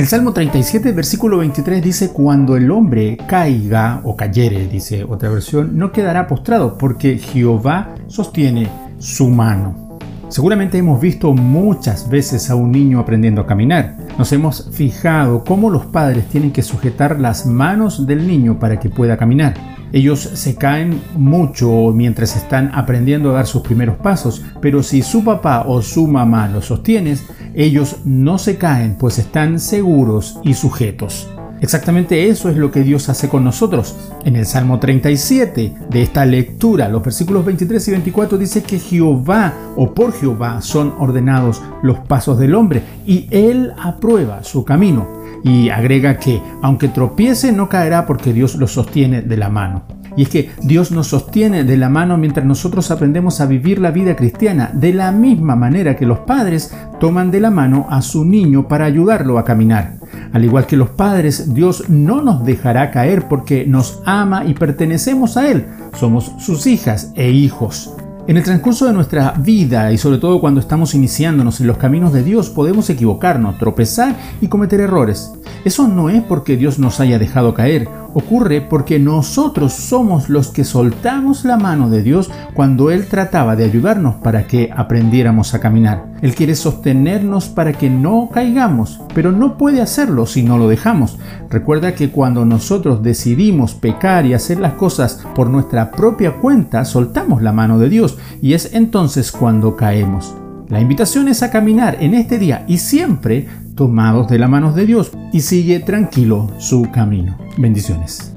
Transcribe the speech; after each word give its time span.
El 0.00 0.06
Salmo 0.08 0.32
37, 0.32 0.92
versículo 0.92 1.36
23 1.36 1.82
dice, 1.84 2.08
cuando 2.10 2.56
el 2.56 2.70
hombre 2.70 3.18
caiga 3.28 4.00
o 4.02 4.16
cayere, 4.16 4.66
dice 4.66 5.04
otra 5.04 5.28
versión, 5.28 5.76
no 5.76 5.92
quedará 5.92 6.26
postrado 6.26 6.78
porque 6.78 7.18
Jehová 7.18 7.94
sostiene 8.06 8.70
su 8.98 9.28
mano. 9.28 9.98
Seguramente 10.30 10.78
hemos 10.78 11.02
visto 11.02 11.34
muchas 11.34 12.08
veces 12.08 12.48
a 12.48 12.54
un 12.54 12.72
niño 12.72 12.98
aprendiendo 12.98 13.42
a 13.42 13.46
caminar. 13.46 13.98
Nos 14.20 14.32
hemos 14.32 14.68
fijado 14.72 15.44
cómo 15.44 15.70
los 15.70 15.86
padres 15.86 16.26
tienen 16.26 16.52
que 16.52 16.60
sujetar 16.60 17.18
las 17.18 17.46
manos 17.46 18.06
del 18.06 18.26
niño 18.26 18.58
para 18.58 18.78
que 18.78 18.90
pueda 18.90 19.16
caminar. 19.16 19.54
Ellos 19.94 20.20
se 20.20 20.56
caen 20.56 21.00
mucho 21.16 21.90
mientras 21.94 22.36
están 22.36 22.70
aprendiendo 22.74 23.30
a 23.30 23.32
dar 23.36 23.46
sus 23.46 23.62
primeros 23.62 23.96
pasos, 23.96 24.44
pero 24.60 24.82
si 24.82 25.00
su 25.00 25.24
papá 25.24 25.64
o 25.66 25.80
su 25.80 26.06
mamá 26.06 26.48
lo 26.48 26.60
sostienen, 26.60 27.18
ellos 27.54 28.00
no 28.04 28.36
se 28.36 28.58
caen, 28.58 28.98
pues 28.98 29.18
están 29.18 29.58
seguros 29.58 30.38
y 30.44 30.52
sujetos. 30.52 31.26
Exactamente 31.60 32.28
eso 32.28 32.48
es 32.48 32.56
lo 32.56 32.70
que 32.70 32.82
Dios 32.82 33.08
hace 33.08 33.28
con 33.28 33.44
nosotros. 33.44 33.94
En 34.24 34.36
el 34.36 34.46
Salmo 34.46 34.78
37 34.78 35.74
de 35.90 36.02
esta 36.02 36.24
lectura, 36.24 36.88
los 36.88 37.02
versículos 37.02 37.44
23 37.44 37.88
y 37.88 37.90
24 37.90 38.38
dice 38.38 38.62
que 38.62 38.78
Jehová 38.78 39.52
o 39.76 39.92
por 39.92 40.12
Jehová 40.12 40.62
son 40.62 40.94
ordenados 40.98 41.62
los 41.82 41.98
pasos 41.98 42.38
del 42.38 42.54
hombre 42.54 42.82
y 43.06 43.28
él 43.30 43.72
aprueba 43.78 44.42
su 44.42 44.64
camino. 44.64 45.20
Y 45.42 45.70
agrega 45.70 46.18
que 46.18 46.42
aunque 46.62 46.88
tropiece 46.88 47.52
no 47.52 47.68
caerá 47.68 48.06
porque 48.06 48.32
Dios 48.32 48.56
lo 48.56 48.66
sostiene 48.66 49.22
de 49.22 49.36
la 49.36 49.48
mano. 49.48 49.82
Y 50.16 50.22
es 50.22 50.28
que 50.28 50.50
Dios 50.62 50.90
nos 50.90 51.08
sostiene 51.08 51.64
de 51.64 51.76
la 51.76 51.88
mano 51.88 52.18
mientras 52.18 52.44
nosotros 52.44 52.90
aprendemos 52.90 53.40
a 53.40 53.46
vivir 53.46 53.80
la 53.80 53.90
vida 53.90 54.16
cristiana 54.16 54.70
de 54.72 54.92
la 54.92 55.12
misma 55.12 55.56
manera 55.56 55.96
que 55.96 56.04
los 56.06 56.20
padres 56.20 56.74
toman 56.98 57.30
de 57.30 57.40
la 57.40 57.50
mano 57.50 57.86
a 57.88 58.02
su 58.02 58.24
niño 58.24 58.66
para 58.66 58.86
ayudarlo 58.86 59.38
a 59.38 59.44
caminar. 59.44 59.99
Al 60.32 60.44
igual 60.44 60.66
que 60.66 60.76
los 60.76 60.90
padres, 60.90 61.54
Dios 61.54 61.88
no 61.88 62.22
nos 62.22 62.44
dejará 62.44 62.90
caer 62.90 63.28
porque 63.28 63.66
nos 63.66 64.00
ama 64.04 64.44
y 64.44 64.54
pertenecemos 64.54 65.36
a 65.36 65.50
Él. 65.50 65.66
Somos 65.98 66.32
sus 66.38 66.66
hijas 66.66 67.12
e 67.16 67.30
hijos. 67.30 67.94
En 68.26 68.36
el 68.36 68.44
transcurso 68.44 68.86
de 68.86 68.92
nuestra 68.92 69.32
vida 69.32 69.90
y 69.90 69.98
sobre 69.98 70.18
todo 70.18 70.40
cuando 70.40 70.60
estamos 70.60 70.94
iniciándonos 70.94 71.60
en 71.60 71.66
los 71.66 71.78
caminos 71.78 72.12
de 72.12 72.22
Dios 72.22 72.48
podemos 72.48 72.88
equivocarnos, 72.88 73.58
tropezar 73.58 74.14
y 74.40 74.46
cometer 74.46 74.80
errores. 74.80 75.32
Eso 75.64 75.88
no 75.88 76.10
es 76.10 76.22
porque 76.22 76.56
Dios 76.56 76.78
nos 76.78 77.00
haya 77.00 77.18
dejado 77.18 77.54
caer, 77.54 77.88
ocurre 78.14 78.60
porque 78.60 78.98
nosotros 78.98 79.72
somos 79.72 80.28
los 80.28 80.48
que 80.48 80.64
soltamos 80.64 81.44
la 81.44 81.56
mano 81.56 81.90
de 81.90 82.02
Dios 82.02 82.30
cuando 82.54 82.90
Él 82.90 83.06
trataba 83.06 83.56
de 83.56 83.64
ayudarnos 83.64 84.16
para 84.16 84.46
que 84.46 84.70
aprendiéramos 84.74 85.54
a 85.54 85.60
caminar. 85.60 86.06
Él 86.22 86.34
quiere 86.34 86.54
sostenernos 86.54 87.48
para 87.48 87.72
que 87.72 87.88
no 87.88 88.28
caigamos, 88.32 89.00
pero 89.14 89.32
no 89.32 89.56
puede 89.56 89.80
hacerlo 89.80 90.26
si 90.26 90.42
no 90.42 90.58
lo 90.58 90.68
dejamos. 90.68 91.18
Recuerda 91.48 91.94
que 91.94 92.10
cuando 92.10 92.44
nosotros 92.44 93.02
decidimos 93.02 93.74
pecar 93.74 94.26
y 94.26 94.34
hacer 94.34 94.60
las 94.60 94.74
cosas 94.74 95.24
por 95.34 95.48
nuestra 95.48 95.90
propia 95.90 96.32
cuenta, 96.32 96.84
soltamos 96.84 97.42
la 97.42 97.52
mano 97.52 97.78
de 97.78 97.88
Dios 97.88 98.18
y 98.42 98.54
es 98.54 98.74
entonces 98.74 99.32
cuando 99.32 99.76
caemos. 99.76 100.34
La 100.68 100.80
invitación 100.80 101.26
es 101.26 101.42
a 101.42 101.50
caminar 101.50 101.96
en 102.00 102.14
este 102.14 102.38
día 102.38 102.64
y 102.68 102.78
siempre 102.78 103.48
tomados 103.80 104.28
de 104.28 104.38
la 104.38 104.46
mano 104.46 104.74
de 104.74 104.84
Dios 104.84 105.10
y 105.32 105.40
sigue 105.40 105.80
tranquilo 105.80 106.50
su 106.58 106.90
camino. 106.92 107.38
Bendiciones. 107.56 108.36